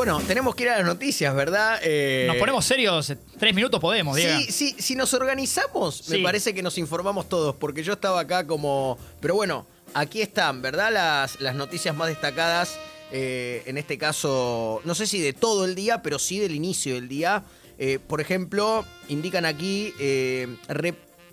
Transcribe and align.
Bueno, 0.00 0.18
tenemos 0.26 0.54
que 0.54 0.62
ir 0.62 0.70
a 0.70 0.78
las 0.78 0.86
noticias, 0.86 1.34
¿verdad? 1.34 1.78
Eh, 1.82 2.24
Nos 2.26 2.38
ponemos 2.38 2.64
serios, 2.64 3.12
tres 3.38 3.54
minutos 3.54 3.78
podemos, 3.80 4.16
Diego. 4.16 4.40
Sí, 4.40 4.50
sí, 4.50 4.74
si 4.78 4.94
nos 4.94 5.12
organizamos, 5.12 5.94
Sí. 5.98 6.12
me 6.16 6.22
parece 6.22 6.54
que 6.54 6.62
nos 6.62 6.78
informamos 6.78 7.28
todos, 7.28 7.54
porque 7.56 7.82
yo 7.82 7.92
estaba 7.92 8.20
acá 8.20 8.46
como... 8.46 8.96
Pero 9.20 9.34
bueno, 9.34 9.66
aquí 9.92 10.22
están, 10.22 10.62
¿verdad? 10.62 10.90
Las, 10.90 11.38
las 11.42 11.54
noticias 11.54 11.94
más 11.94 12.08
destacadas, 12.08 12.78
eh, 13.12 13.62
en 13.66 13.76
este 13.76 13.98
caso, 13.98 14.80
no 14.86 14.94
sé 14.94 15.06
si 15.06 15.20
de 15.20 15.34
todo 15.34 15.66
el 15.66 15.74
día, 15.74 16.00
pero 16.00 16.18
sí 16.18 16.38
del 16.38 16.54
inicio 16.54 16.94
del 16.94 17.06
día. 17.06 17.44
Eh, 17.78 17.98
por 17.98 18.22
ejemplo, 18.22 18.86
indican 19.10 19.44
aquí, 19.44 19.92
eh, 20.00 20.48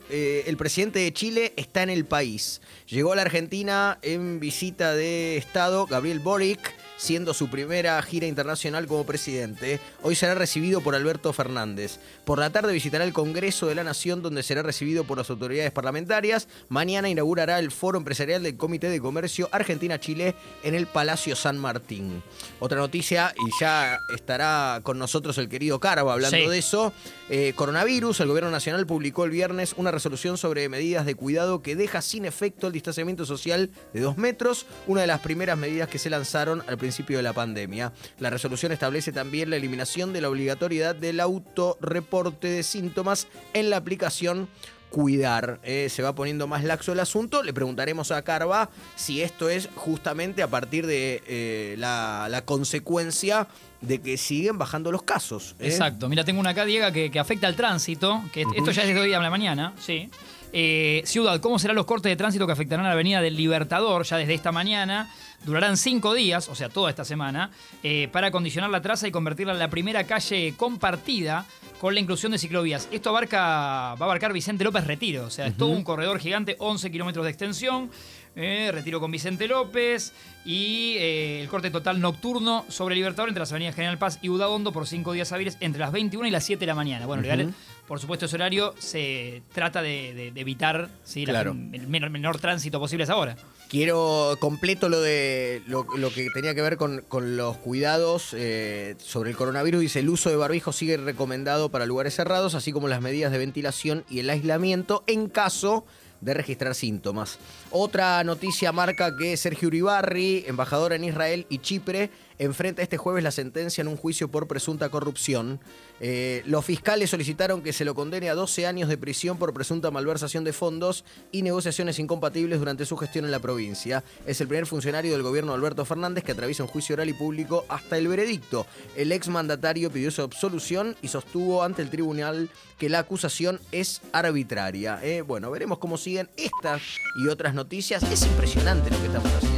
eh, 0.09 0.43
el 0.45 0.57
presidente 0.57 0.99
de 0.99 1.13
Chile 1.13 1.53
está 1.55 1.83
en 1.83 1.89
el 1.89 2.03
país. 2.03 2.59
Llegó 2.89 3.13
a 3.13 3.15
la 3.15 3.21
Argentina 3.21 3.97
en 4.01 4.41
visita 4.41 4.93
de 4.93 5.37
Estado, 5.37 5.85
Gabriel 5.85 6.19
Boric, 6.19 6.59
siendo 6.97 7.33
su 7.33 7.49
primera 7.49 8.01
gira 8.01 8.25
internacional 8.27 8.87
como 8.87 9.05
presidente. 9.05 9.79
Hoy 10.01 10.15
será 10.15 10.35
recibido 10.35 10.81
por 10.81 10.95
Alberto 10.95 11.31
Fernández. 11.31 11.99
Por 12.25 12.39
la 12.39 12.49
tarde 12.49 12.73
visitará 12.73 13.03
el 13.03 13.13
Congreso 13.13 13.67
de 13.67 13.75
la 13.75 13.83
Nación, 13.83 14.21
donde 14.21 14.43
será 14.43 14.63
recibido 14.63 15.03
por 15.03 15.17
las 15.19 15.29
autoridades 15.29 15.71
parlamentarias. 15.71 16.47
Mañana 16.69 17.07
inaugurará 17.09 17.59
el 17.59 17.71
foro 17.71 17.97
empresarial 17.99 18.41
del 18.43 18.57
Comité 18.57 18.89
de 18.89 18.99
Comercio 18.99 19.47
Argentina-Chile 19.51 20.35
en 20.63 20.73
el 20.75 20.87
Palacio 20.87 21.35
San 21.35 21.57
Martín. 21.57 22.23
Otra 22.59 22.79
noticia, 22.79 23.33
y 23.37 23.51
ya 23.61 23.99
estará 24.15 24.79
con 24.83 24.97
nosotros 24.97 25.37
el 25.37 25.49
querido 25.49 25.79
Carva 25.79 26.13
hablando 26.13 26.37
Sí. 26.37 26.47
de 26.47 26.57
eso. 26.57 26.93
Eh, 27.29 27.53
coronavirus, 27.55 28.19
el 28.21 28.27
gobierno 28.27 28.49
nacional 28.51 28.87
publicó 28.87 29.23
el 29.25 29.31
viernes 29.31 29.73
una 29.77 29.91
resolución 29.91 30.37
sobre 30.37 30.67
medidas 30.69 31.05
de 31.05 31.15
cuidado 31.15 31.61
que 31.61 31.75
deja 31.75 32.01
sin 32.01 32.25
efecto 32.25 32.67
el 32.67 32.73
distanciamiento 32.73 33.25
social 33.25 33.69
de 33.93 33.99
dos 34.01 34.17
metros, 34.17 34.65
una 34.87 35.01
de 35.01 35.07
las 35.07 35.19
primeras 35.19 35.57
medidas 35.57 35.89
que 35.89 35.99
se 35.99 36.09
lanzaron 36.09 36.61
al 36.67 36.77
principio 36.77 36.86
de 37.17 37.23
la 37.23 37.33
pandemia. 37.33 37.93
La 38.19 38.29
resolución 38.29 38.71
establece 38.71 39.11
también 39.11 39.49
la 39.49 39.55
eliminación 39.57 40.13
de 40.13 40.21
la 40.21 40.29
obligatoriedad 40.29 40.95
del 40.95 41.19
autorreporte 41.19 42.47
de 42.47 42.63
síntomas 42.63 43.27
en 43.53 43.69
la 43.69 43.77
aplicación 43.77 44.47
cuidar. 44.89 45.59
Eh, 45.63 45.89
se 45.89 46.01
va 46.01 46.15
poniendo 46.15 46.47
más 46.47 46.63
laxo 46.63 46.93
el 46.93 46.99
asunto. 47.01 47.43
Le 47.43 47.53
preguntaremos 47.53 48.11
a 48.11 48.21
Carva 48.21 48.69
si 48.95 49.21
esto 49.21 49.49
es 49.49 49.67
justamente 49.75 50.41
a 50.41 50.47
partir 50.47 50.85
de 50.87 51.21
eh, 51.27 51.75
la, 51.77 52.27
la 52.29 52.45
consecuencia 52.45 53.47
de 53.81 53.99
que 53.99 54.17
siguen 54.17 54.57
bajando 54.57 54.91
los 54.91 55.03
casos. 55.03 55.55
¿eh? 55.59 55.67
Exacto. 55.67 56.07
Mira, 56.09 56.23
tengo 56.23 56.39
una 56.39 56.51
acá, 56.51 56.63
Diego, 56.65 56.91
que, 56.93 57.11
que 57.11 57.19
afecta 57.19 57.47
al 57.47 57.55
tránsito. 57.55 58.23
Que 58.31 58.41
est- 58.41 58.51
Esto 58.55 58.71
ya 58.71 58.83
es 58.83 58.95
de 58.95 58.99
hoy 59.01 59.13
a 59.13 59.19
la 59.19 59.29
mañana, 59.29 59.73
sí. 59.77 60.09
Eh, 60.53 61.01
Ciudad, 61.05 61.39
¿cómo 61.41 61.59
serán 61.59 61.75
los 61.75 61.85
cortes 61.85 62.09
de 62.09 62.15
tránsito 62.15 62.45
que 62.47 62.53
afectarán 62.53 62.85
a 62.85 62.89
la 62.89 62.93
avenida 62.93 63.21
del 63.21 63.35
Libertador 63.35 64.03
ya 64.05 64.17
desde 64.17 64.33
esta 64.33 64.51
mañana? 64.51 65.09
Durarán 65.45 65.77
cinco 65.77 66.13
días, 66.13 66.47
o 66.49 66.55
sea, 66.55 66.69
toda 66.69 66.89
esta 66.89 67.05
semana, 67.05 67.51
eh, 67.83 68.07
para 68.11 68.27
acondicionar 68.27 68.69
la 68.69 68.81
traza 68.81 69.07
y 69.07 69.11
convertirla 69.11 69.53
en 69.53 69.59
la 69.59 69.69
primera 69.69 70.05
calle 70.05 70.53
compartida 70.57 71.45
con 71.79 71.93
la 71.93 71.99
inclusión 71.99 72.31
de 72.31 72.39
ciclovías. 72.39 72.87
Esto 72.91 73.09
abarca, 73.09 73.37
va 73.37 73.91
a 73.99 74.03
abarcar 74.03 74.33
Vicente 74.33 74.63
López 74.63 74.87
Retiro, 74.87 75.25
o 75.25 75.29
sea, 75.29 75.47
es 75.47 75.57
todo 75.57 75.69
un 75.69 75.83
corredor 75.83 76.19
gigante, 76.19 76.55
11 76.59 76.91
kilómetros 76.91 77.25
de 77.25 77.31
extensión. 77.31 77.91
eh, 78.39 78.69
retiro 78.71 78.99
con 78.99 79.09
Vicente 79.09 79.47
López 79.47 80.13
y 80.45 80.95
eh, 80.99 81.41
el 81.41 81.47
corte 81.49 81.71
total 81.71 81.99
nocturno 81.99 82.65
sobre 82.69 82.93
Libertador 82.93 83.29
entre 83.29 83.39
las 83.39 83.51
avenidas 83.51 83.73
General 83.73 83.97
Paz 83.97 84.19
y 84.21 84.29
Udaondo 84.29 84.71
por 84.71 84.85
cinco 84.87 85.11
días 85.13 85.31
hábiles 85.31 85.57
entre 85.59 85.79
las 85.79 85.91
21 85.91 86.27
y 86.27 86.31
las 86.31 86.43
7 86.45 86.59
de 86.59 86.67
la 86.67 86.75
mañana. 86.75 87.07
Bueno, 87.07 87.23
legal, 87.23 87.51
por 87.87 87.99
supuesto, 87.99 88.25
ese 88.25 88.35
horario 88.35 88.73
se 88.79 89.41
trata 89.53 89.81
de, 89.81 90.13
de- 90.13 90.31
de 90.31 90.41
evitar 90.41 90.89
¿sí? 91.03 91.25
la- 91.25 91.31
Claro. 91.33 91.51
el 91.51 91.87
menor, 91.87 92.09
menor 92.09 92.37
tránsito 92.39 92.79
posible 92.79 93.03
a 93.03 93.05
esa 93.05 93.15
hora. 93.15 93.37
Quiero 93.69 94.37
completo 94.39 94.87
lo 94.87 95.01
de 95.01 95.61
lo, 95.67 95.85
lo 95.97 96.09
que 96.09 96.27
tenía 96.33 96.55
que 96.55 96.61
ver 96.61 96.77
con, 96.77 97.01
con 97.07 97.35
los 97.37 97.57
cuidados 97.57 98.33
eh, 98.33 98.95
sobre 98.99 99.29
el 99.31 99.35
coronavirus. 99.35 99.81
Dice, 99.81 99.99
el 99.99 100.09
uso 100.09 100.29
de 100.29 100.35
barbijo 100.37 100.71
sigue 100.71 100.95
recomendado 100.97 101.69
para 101.69 101.85
lugares 101.85 102.15
cerrados, 102.15 102.55
así 102.55 102.71
como 102.71 102.87
las 102.87 103.01
medidas 103.01 103.31
de 103.31 103.37
ventilación 103.39 104.05
y 104.09 104.19
el 104.19 104.29
aislamiento 104.29 105.03
en 105.07 105.27
caso 105.27 105.85
de 106.21 106.33
registrar 106.33 106.75
síntomas. 106.75 107.39
Otra 107.71 108.23
noticia 108.23 108.71
marca 108.71 109.15
que 109.15 109.37
Sergio 109.37 109.67
Uribarri, 109.67 110.43
embajador 110.47 110.93
en 110.93 111.03
Israel 111.03 111.45
y 111.49 111.59
Chipre, 111.59 112.09
enfrenta 112.39 112.81
este 112.81 112.97
jueves 112.97 113.23
la 113.23 113.31
sentencia 113.31 113.81
en 113.81 113.87
un 113.87 113.97
juicio 113.97 114.29
por 114.29 114.47
presunta 114.47 114.89
corrupción. 114.89 115.59
Eh, 115.99 116.43
los 116.45 116.63
fiscales 116.63 117.09
solicitaron 117.09 117.61
que 117.63 117.73
se 117.73 117.85
lo 117.85 117.95
condene 117.95 118.29
a 118.29 118.35
12 118.35 118.67
años 118.67 118.89
de 118.89 118.97
prisión 118.97 119.37
por 119.37 119.53
presunta 119.53 119.89
malversación 119.89 120.43
de 120.43 120.53
fondos 120.53 121.03
y 121.31 121.41
negociaciones 121.41 121.97
incompatibles 121.97 122.59
durante 122.59 122.85
su 122.85 122.97
gestión 122.97 123.25
en 123.25 123.31
la 123.31 123.39
provincia. 123.39 124.03
Es 124.25 124.39
el 124.41 124.47
primer 124.47 124.67
funcionario 124.67 125.11
del 125.11 125.23
gobierno 125.23 125.53
Alberto 125.53 125.85
Fernández 125.85 126.23
que 126.23 126.33
atraviesa 126.33 126.63
un 126.63 126.69
juicio 126.69 126.93
oral 126.93 127.09
y 127.09 127.13
público 127.13 127.65
hasta 127.69 127.97
el 127.97 128.07
veredicto. 128.07 128.67
El 128.95 129.11
exmandatario 129.11 129.91
pidió 129.91 130.11
su 130.11 130.21
absolución 130.21 130.95
y 131.01 131.07
sostuvo 131.07 131.63
ante 131.63 131.81
el 131.81 131.89
tribunal 131.89 132.49
que 132.77 132.89
la 132.89 132.99
acusación 132.99 133.59
es 133.71 134.01
arbitraria. 134.11 134.99
Eh, 135.01 135.21
bueno, 135.21 135.49
veremos 135.49 135.79
cómo 135.79 135.97
siguen 136.07 136.29
estas 136.37 136.81
y 137.17 137.27
otras 137.27 137.53
noticias. 137.53 138.01
Es 138.03 138.21
impresionante 138.23 138.89
lo 138.89 138.97
que 138.99 139.07
estamos 139.07 139.29
haciendo. 139.33 139.57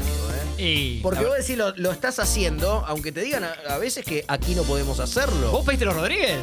¿eh? 0.58 0.62
Y, 0.62 1.00
Porque 1.04 1.24
vos 1.24 1.38
decís, 1.38 1.56
lo, 1.58 1.76
lo 1.78 1.92
estás 1.92 2.18
haciendo, 2.18 2.84
aunque 2.88 3.12
te 3.12 3.22
digan 3.22 3.44
a, 3.44 3.54
a 3.70 3.78
veces 3.78 4.04
que 4.04 4.26
aquí 4.28 4.56
no 4.56 4.64
podemos 4.64 5.00
hacerlo. 5.00 5.52
¿Vos 5.52 5.64
pediste 5.64 5.86
los 5.86 5.94
Rodríguez? 5.96 6.40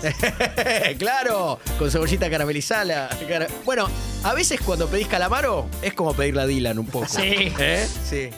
claro, 0.98 1.58
con 1.78 1.90
cebollita 1.90 2.30
caramelizada. 2.30 3.08
cara- 3.28 3.48
Bueno, 3.64 3.88
a 4.22 4.32
veces 4.32 4.60
cuando 4.64 4.86
pedís 4.86 5.08
calamaro 5.08 5.66
es 5.82 5.92
como 5.92 6.14
pedirle 6.14 6.42
a 6.42 6.46
Dylan 6.46 6.78
un 6.78 6.86
poco. 6.86 7.06
Sí. 7.08 7.52
¿Eh? 7.58 7.86
Sí. 8.08 8.30